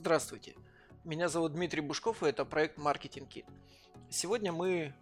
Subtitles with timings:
[0.00, 0.54] Здравствуйте,
[1.04, 3.44] меня зовут Дмитрий Бушков и это проект Marketing Kit.
[4.08, 4.94] Сегодня мы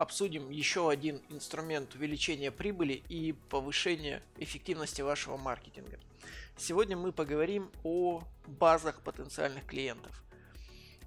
[0.00, 6.00] обсудим еще один инструмент увеличения прибыли и повышения эффективности вашего маркетинга.
[6.56, 10.24] Сегодня мы поговорим о базах потенциальных клиентов.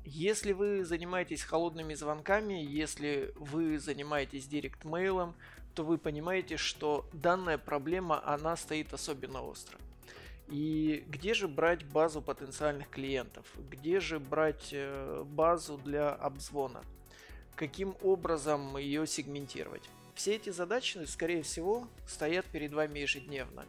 [0.05, 5.35] Если вы занимаетесь холодными звонками, если вы занимаетесь директ-мейлом,
[5.73, 9.77] то вы понимаете, что данная проблема, она стоит особенно остро.
[10.47, 13.45] И где же брать базу потенциальных клиентов?
[13.69, 16.83] Где же брать э, базу для обзвона?
[17.55, 19.89] Каким образом ее сегментировать?
[20.13, 23.65] Все эти задачи, скорее всего, стоят перед вами ежедневно.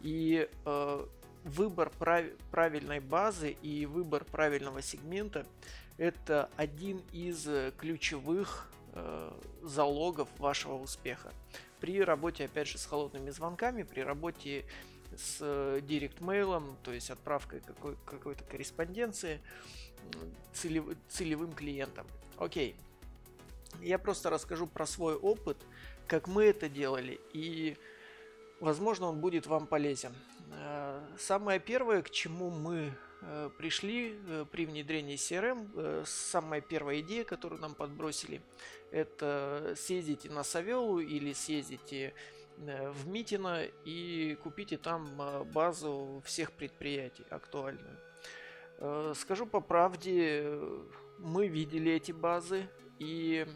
[0.00, 1.06] И э,
[1.44, 2.24] выбор прав...
[2.50, 5.46] правильной базы и выбор правильного сегмента–
[5.98, 9.32] это один из ключевых э,
[9.62, 11.32] залогов вашего успеха.
[11.80, 14.64] При работе, опять же, с холодными звонками, при работе
[15.16, 19.40] с э, директ-мейлом, то есть отправкой какой- какой-то корреспонденции
[20.52, 22.06] целев, целевым клиентам.
[22.36, 22.76] Окей.
[23.80, 25.58] Я просто расскажу про свой опыт,
[26.06, 27.76] как мы это делали, и,
[28.60, 30.14] возможно, он будет вам полезен.
[30.52, 34.18] Э, самое первое, к чему мы э, пришли
[34.52, 38.40] при внедрении CRM, самая первая идея, которую нам подбросили,
[38.90, 42.14] это съездите на Савелу или съездите
[42.58, 47.96] в Митино и купите там э, базу всех предприятий актуальную.
[48.78, 50.58] Э, скажу по правде,
[51.18, 53.46] мы видели эти базы и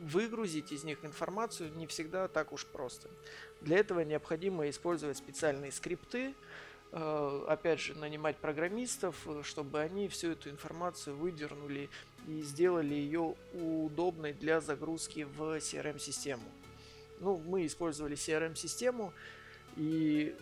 [0.00, 3.08] выгрузить из них информацию не всегда так уж просто.
[3.60, 6.34] Для этого необходимо использовать специальные скрипты,
[6.92, 11.88] опять же, нанимать программистов, чтобы они всю эту информацию выдернули
[12.26, 16.44] и сделали ее удобной для загрузки в CRM-систему.
[17.20, 19.12] Ну, мы использовали CRM-систему,
[19.76, 20.36] и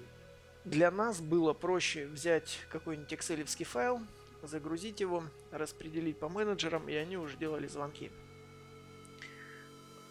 [0.65, 4.01] для нас было проще взять какой-нибудь excel файл,
[4.43, 8.11] загрузить его, распределить по менеджерам, и они уже делали звонки.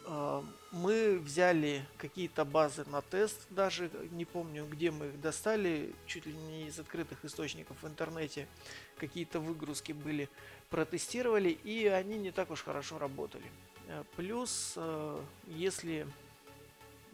[0.05, 6.25] А, мы взяли какие-то базы на тест, даже не помню, где мы их достали, чуть
[6.25, 8.47] ли не из открытых источников в интернете.
[8.97, 10.29] Какие-то выгрузки были,
[10.69, 13.45] протестировали, и они не так уж хорошо работали.
[13.87, 16.07] А, плюс, а, если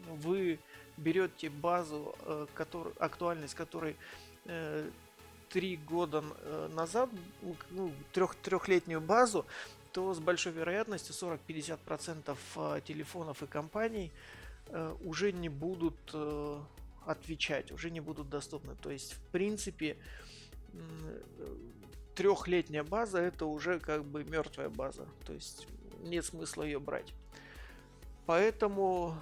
[0.06, 0.60] вы
[0.98, 3.96] берете базу, э, который, актуальность которой
[4.46, 4.90] э,
[5.50, 7.10] три года э, назад,
[7.72, 9.46] ну, трех, трехлетнюю базу,
[9.92, 14.12] то с большой вероятностью 40-50% телефонов и компаний
[15.04, 16.14] уже не будут
[17.06, 18.76] отвечать, уже не будут доступны.
[18.76, 19.98] То есть, в принципе,
[22.16, 25.08] трехлетняя база это уже как бы мертвая база.
[25.26, 25.68] То есть
[26.04, 27.14] нет смысла ее брать.
[28.28, 29.16] Поэтому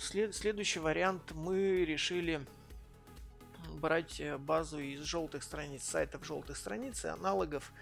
[0.00, 2.44] след, следующий вариант мы решили
[3.76, 7.72] брать э, базу из желтых страниц, сайтов желтых страниц и аналогов.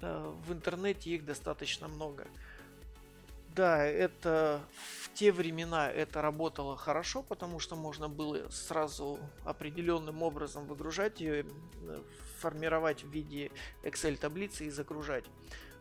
[0.00, 2.26] Э, в интернете их достаточно много.
[3.54, 4.60] Да, это
[5.02, 11.46] в те времена это работало хорошо, потому что можно было сразу определенным образом выгружать ее,
[12.40, 13.52] формировать в виде
[13.84, 15.24] Excel таблицы и загружать.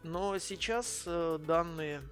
[0.03, 2.03] Но сейчас данные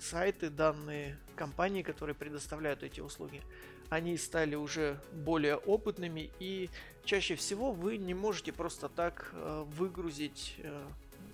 [0.00, 3.42] сайты, данные компании, которые предоставляют эти услуги,
[3.90, 6.70] они стали уже более опытными и
[7.04, 10.82] чаще всего вы не можете просто так э, выгрузить э,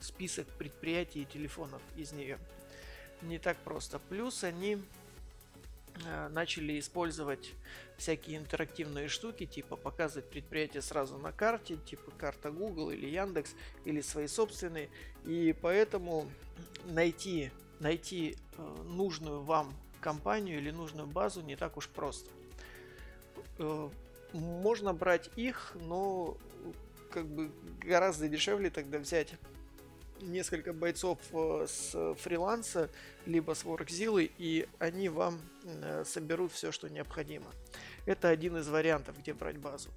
[0.01, 2.39] список предприятий и телефонов из нее.
[3.23, 3.99] Не так просто.
[3.99, 4.79] Плюс они
[6.05, 7.53] э, начали использовать
[7.97, 13.55] всякие интерактивные штуки, типа показывать предприятия сразу на карте, типа карта Google или Яндекс,
[13.85, 14.89] или свои собственные.
[15.25, 16.29] И поэтому
[16.87, 18.37] найти найти
[18.85, 22.31] нужную вам компанию или нужную базу не так уж просто.
[23.59, 23.89] Э,
[24.33, 26.37] можно брать их, но
[27.11, 27.51] как бы
[27.81, 29.35] гораздо дешевле тогда взять
[30.21, 32.91] несколько бойцов э, с фриланса,
[33.27, 35.41] либо с WorkZilla, и они вам
[36.05, 37.47] соберут все, что необходимо.
[38.07, 39.91] Это один из вариантов, где брать базу.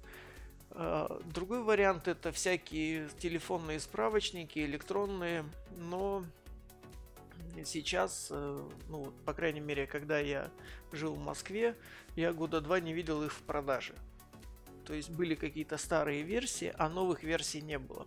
[1.24, 5.44] Другой вариант это всякие телефонные справочники, электронные,
[5.76, 6.24] но
[7.64, 10.50] сейчас, э, ну, по крайней мере, когда я
[10.92, 11.76] жил в Москве,
[12.16, 13.94] я года два не видел их в продаже.
[14.84, 18.06] То есть были какие-то старые версии, а новых версий не было.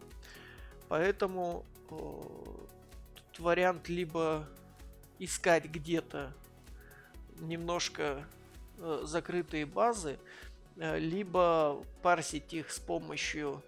[0.89, 4.47] Поэтому тут вариант либо
[5.19, 6.33] искать где-то
[7.39, 8.25] немножко
[8.77, 10.19] э, закрытые базы,
[10.77, 13.63] э, либо парсить их с помощью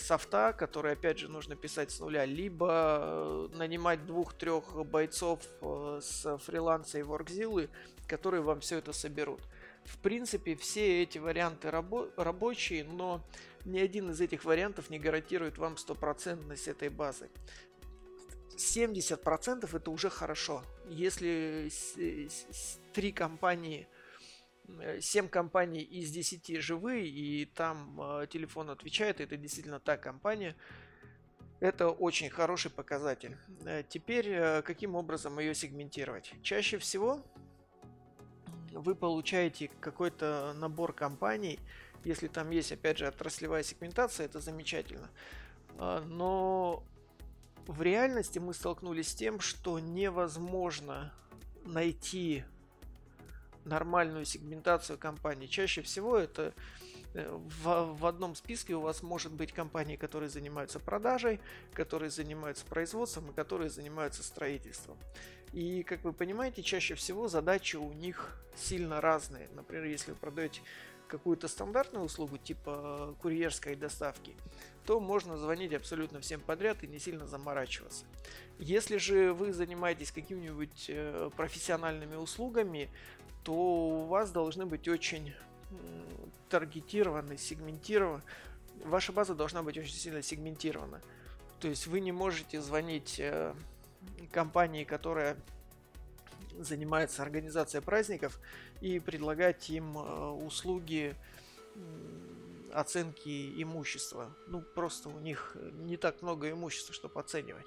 [0.00, 2.68] софта, который, опять же, нужно писать с нуля, либо
[3.00, 7.68] э, нанимать двух-трех бойцов э, с фриланса и воркзилы,
[8.06, 9.40] которые вам все это соберут.
[9.84, 13.22] В принципе, все эти варианты рабо- рабочие, но
[13.64, 17.28] ни один из этих вариантов не гарантирует вам стопроцентность этой базы.
[18.56, 20.62] 70% это уже хорошо.
[20.88, 21.70] Если
[22.92, 23.86] три компании,
[25.00, 30.56] 7 э, компаний из 10 живые, и там э, телефон отвечает, это действительно та компания,
[31.60, 33.36] это очень хороший показатель.
[33.64, 36.32] Э, теперь, каким образом ее сегментировать?
[36.42, 37.24] Чаще всего
[38.72, 41.58] вы получаете какой-то набор компаний,
[42.04, 45.10] если там есть, опять же, отраслевая сегментация, это замечательно.
[45.78, 46.84] Но
[47.66, 51.12] в реальности мы столкнулись с тем, что невозможно
[51.64, 52.44] найти
[53.68, 55.48] нормальную сегментацию компаний.
[55.48, 56.54] Чаще всего это
[57.14, 57.28] э,
[57.62, 61.40] в, в одном списке у вас может быть компании, которые занимаются продажей,
[61.72, 64.98] которые занимаются производством и которые занимаются строительством.
[65.52, 69.48] И, как вы понимаете, чаще всего задачи у них сильно разные.
[69.54, 70.60] Например, если вы продаете
[71.08, 74.36] какую-то стандартную услугу типа курьерской доставки,
[74.84, 78.04] то можно звонить абсолютно всем подряд и не сильно заморачиваться.
[78.58, 82.90] Если же вы занимаетесь какими-нибудь э, профессиональными услугами,
[83.44, 85.34] то у вас должны быть очень
[86.48, 88.22] таргетированы, сегментированы.
[88.84, 91.00] Ваша база должна быть очень сильно сегментирована.
[91.60, 93.54] То есть вы не можете звонить э,
[94.30, 95.36] компании, которая
[96.58, 98.40] занимается организацией праздников
[98.80, 101.16] и предлагать им э, услуги
[102.72, 104.34] оценки имущества.
[104.46, 107.66] Ну, просто у них не так много имущества, чтобы оценивать.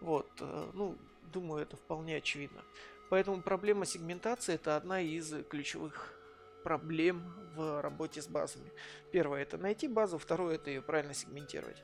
[0.00, 0.96] Вот, э, ну,
[1.32, 2.62] думаю, это вполне очевидно.
[3.10, 6.14] Поэтому проблема сегментации это одна из ключевых
[6.62, 8.70] проблем в работе с базами.
[9.10, 11.82] Первое это найти базу, второе это ее правильно сегментировать.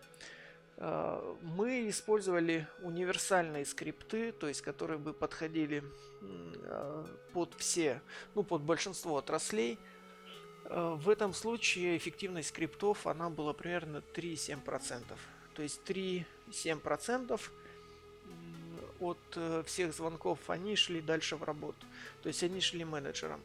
[0.81, 5.83] А, мы использовали универсальные скрипты, то есть которые бы подходили
[6.23, 8.01] а, под все,
[8.35, 9.79] ну под большинство отраслей.
[10.65, 15.03] А, в этом случае эффективность скриптов она была примерно 3-7%.
[15.55, 17.41] То есть 3-7%
[19.01, 21.85] от э, всех звонков они шли дальше в работу.
[22.23, 23.41] То есть они шли менеджерам.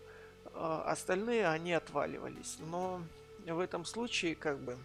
[0.54, 2.58] Остальные они отваливались.
[2.60, 3.02] Но
[3.46, 4.78] в этом случае как бы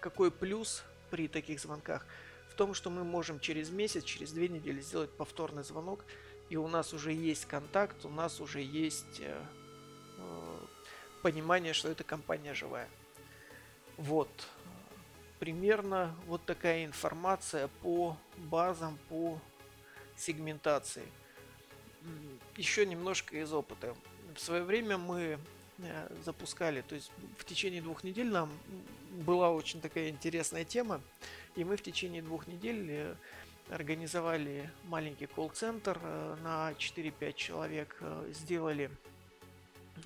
[0.00, 2.06] какой плюс при таких звонках?
[2.50, 6.04] В том, что мы можем через месяц, через две недели сделать повторный звонок,
[6.48, 9.40] и у нас уже есть контакт, у нас уже есть э,
[10.18, 10.58] э,
[11.22, 12.88] понимание, что эта компания живая.
[13.96, 14.30] Вот.
[15.38, 19.40] Примерно вот такая информация по базам, по
[20.16, 21.06] сегментации.
[22.56, 23.94] Еще немножко из опыта.
[24.34, 25.38] В свое время мы
[25.82, 26.82] Э, запускали.
[26.82, 28.50] То есть в течение двух недель нам
[29.10, 31.00] была очень такая интересная тема,
[31.56, 33.14] и мы в течение двух недель э,
[33.68, 38.90] организовали маленький колл-центр э, на 4-5 человек, сделали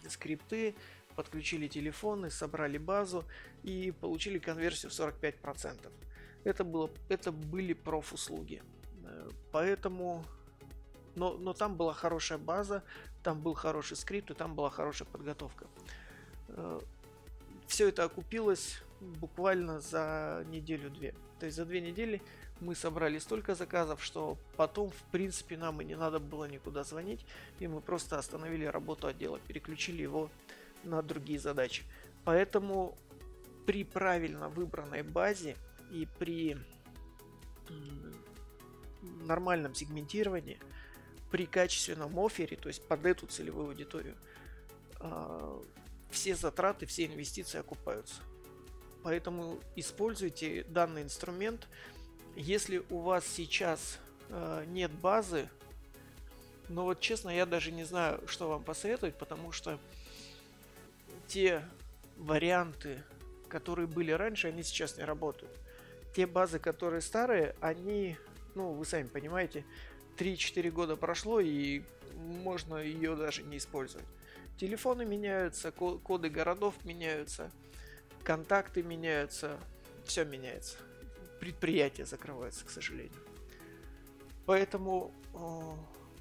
[0.09, 0.75] скрипты,
[1.17, 3.25] подключили телефоны, собрали базу
[3.63, 5.93] и получили конверсию в 45%.
[6.45, 8.63] Это, было, это были профуслуги.
[9.53, 10.25] Поэтому
[11.17, 12.83] но, но там была хорошая база,
[13.23, 15.67] там был хороший скрипт, и там была хорошая подготовка.
[16.49, 16.81] Э,
[17.67, 21.15] Все это окупилось буквально за неделю-две.
[21.39, 22.23] То есть за две недели
[22.61, 27.27] мы собрали столько заказов, что потом, в принципе, нам и не надо было никуда звонить,
[27.59, 30.31] и мы просто остановили работу отдела, переключили его
[30.85, 31.83] на другие задачи.
[32.25, 32.97] Поэтому
[33.67, 35.57] при правильно выбранной базе
[35.91, 36.57] и при
[39.03, 40.59] нормальном сегментировании–
[41.35, 44.15] при качественном офере, то есть под эту целевую аудиторию,
[45.01, 45.61] а,
[46.09, 48.23] все затраты, все инвестиции окупаются.
[49.05, 51.69] Поэтому используйте данный инструмент.
[52.37, 53.99] Если у вас сейчас
[54.31, 55.49] а, нет базы,
[56.71, 59.79] но вот честно, я даже не знаю, что вам посоветовать, потому что
[61.29, 61.63] те
[62.17, 63.03] варианты,
[63.49, 65.53] которые были раньше, они сейчас не работают.
[66.17, 68.17] Те базы, которые старые, они,
[68.55, 69.67] ну, вы сами понимаете,
[70.17, 71.83] 3-4 года прошло, и
[72.17, 74.07] можно ее даже не использовать.
[74.57, 77.51] Телефоны меняются, коды городов меняются,
[78.25, 79.59] контакты меняются,
[80.05, 80.77] все меняется.
[81.41, 83.21] Предприятия закрываются, к сожалению.
[84.47, 85.13] Поэтому,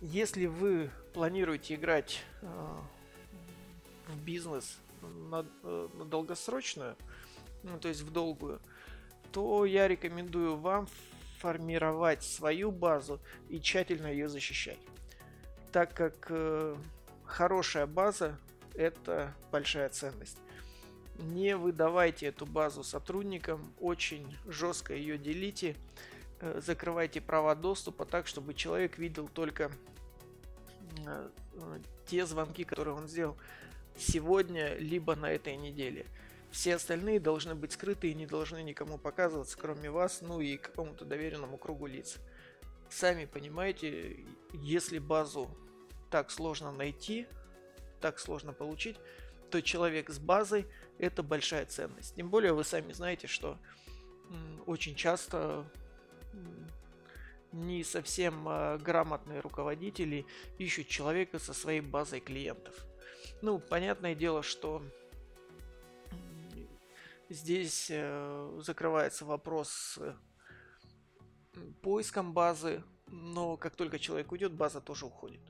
[0.01, 6.95] если вы планируете играть в бизнес на, э, на долгосрочную,
[7.63, 8.59] ну, то есть в долгую,
[9.31, 10.87] то я рекомендую вам
[11.39, 13.19] формировать свою базу
[13.49, 14.79] и тщательно ее защищать.
[15.71, 16.75] Так как э,
[17.25, 18.37] хорошая база–
[18.75, 20.37] это большая ценность.
[21.19, 25.75] Не выдавайте эту базу сотрудникам, очень жестко ее делите,
[26.39, 29.71] э, закрывайте права доступа так, чтобы человек видел только
[31.05, 33.37] э, э те звонки, которые он сделал
[33.97, 36.05] сегодня, либо на этой неделе.
[36.51, 41.05] Все остальные должны быть скрыты и не должны никому показываться, кроме вас, ну и какому-то
[41.05, 42.17] доверенному кругу лиц.
[42.89, 45.49] Сами понимаете, если базу
[46.11, 47.25] так сложно найти,
[48.01, 48.97] так сложно получить,
[49.53, 50.65] то человек с базой–
[50.97, 52.15] это большая ценность.
[52.15, 53.59] Тем более вы сами знаете, что
[54.65, 55.63] очень часто
[57.51, 60.25] не совсем а, грамотные руководители
[60.57, 62.73] ищут человека со своей базой клиентов.
[63.43, 64.81] Ну, понятное дело, что
[67.29, 69.99] здесь э, закрывается вопрос с
[71.83, 75.41] поиском базы, но как только человек уйдет, база тоже уходит.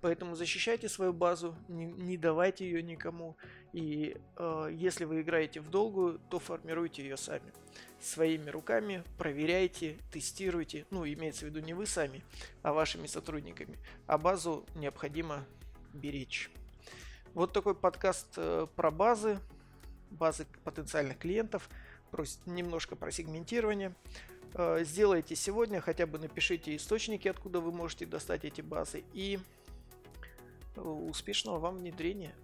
[0.00, 3.36] Поэтому защищайте свою базу, не, не давайте ее никому.
[3.72, 7.52] И э, если вы играете в долгую, то формируйте ее сами.
[8.00, 10.86] Своими руками проверяйте, тестируйте.
[10.90, 12.22] Ну, имеется в виду не вы сами,
[12.62, 13.78] а вашими сотрудниками.
[14.06, 15.44] А базу необходимо
[15.92, 16.50] беречь.
[17.34, 19.38] Вот такой подкаст э, про базы,
[20.10, 21.68] базы потенциальных клиентов,
[22.46, 23.94] немножко про сегментирование.
[24.54, 29.38] Э, сделайте сегодня, хотя бы напишите источники, откуда вы можете достать эти базы, и
[30.76, 32.34] успешного вам внедрения.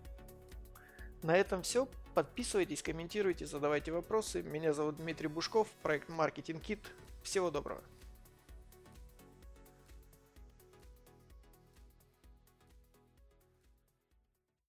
[1.22, 1.88] На этом все.
[2.14, 4.42] Подписывайтесь, комментируйте, задавайте вопросы.
[4.42, 6.80] Меня зовут Дмитрий Бушков, проект Marketing Kit.
[7.22, 7.82] Всего доброго.